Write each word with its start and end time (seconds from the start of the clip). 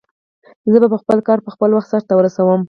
زه 0.71 0.77
به 0.91 0.97
خپل 1.01 1.17
کار 1.27 1.39
په 1.45 1.49
خپل 1.55 1.69
وخت 1.73 1.89
سرته 1.93 2.13
ورسوم 2.15 2.59